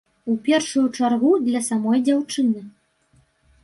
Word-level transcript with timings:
У 0.35 0.37
першую 0.47 0.85
чаргу, 1.01 1.31
для 1.51 1.63
самой 1.69 1.97
дзяўчыны. 2.09 2.69